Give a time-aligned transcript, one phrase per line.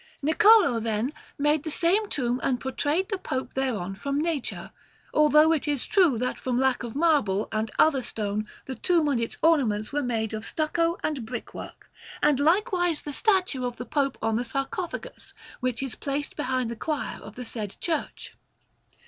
[0.25, 4.71] Niccolò, then, made the said tomb and portrayed that Pope thereon from nature;
[5.13, 9.21] although it is true that from lack of marble and other stone the tomb and
[9.21, 13.85] its ornaments were made of stucco and brick work, and likewise the statue of the
[13.85, 18.33] Pope on the sarcophagus, which is placed behind the choir of the said church.